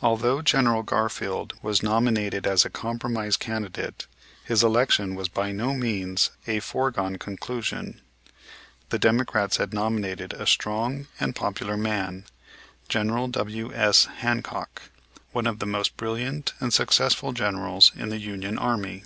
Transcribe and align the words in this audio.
Although 0.00 0.40
General 0.40 0.82
Garfield 0.82 1.52
was 1.60 1.82
nominated 1.82 2.46
as 2.46 2.64
a 2.64 2.70
compromise 2.70 3.36
candidate 3.36 4.06
his 4.42 4.64
election 4.64 5.14
was 5.14 5.28
by 5.28 5.52
no 5.52 5.74
means 5.74 6.30
a 6.46 6.60
foregone 6.60 7.16
conclusion. 7.16 8.00
The 8.88 8.98
Democrats 8.98 9.58
had 9.58 9.74
nominated 9.74 10.32
a 10.32 10.46
strong 10.46 11.06
and 11.20 11.36
popular 11.36 11.76
man, 11.76 12.24
General 12.88 13.28
W.S. 13.28 14.06
Hancock, 14.06 14.84
one 15.32 15.46
of 15.46 15.58
the 15.58 15.66
most 15.66 15.98
brilliant 15.98 16.54
and 16.58 16.72
successful 16.72 17.32
generals 17.34 17.92
in 17.94 18.08
the 18.08 18.18
Union 18.18 18.56
Army. 18.56 19.04